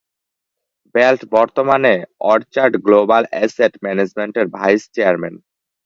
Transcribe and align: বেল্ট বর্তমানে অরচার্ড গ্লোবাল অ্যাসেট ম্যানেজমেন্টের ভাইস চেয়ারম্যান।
বেল্ট 0.95 1.21
বর্তমানে 1.35 1.93
অরচার্ড 2.31 2.73
গ্লোবাল 2.85 3.23
অ্যাসেট 3.31 3.73
ম্যানেজমেন্টের 3.83 4.47
ভাইস 4.57 4.81
চেয়ারম্যান। 4.95 5.35